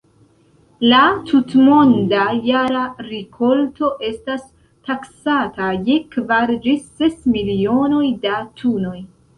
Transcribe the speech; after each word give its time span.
La 0.91 1.01
tutmonda 1.31 2.23
jara 2.47 2.87
rikolto 3.09 3.93
estas 4.09 4.43
taksata 4.89 5.69
je 5.91 6.01
kvar 6.17 6.57
ĝis 6.67 6.85
ses 6.97 7.25
milionoj 7.37 8.05
da 8.27 8.39
tunoj. 8.63 8.99